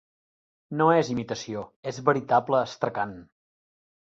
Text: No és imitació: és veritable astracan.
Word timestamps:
No 0.79 0.87
és 1.01 1.11
imitació: 1.15 1.63
és 1.91 1.99
veritable 2.09 2.63
astracan. 2.69 3.17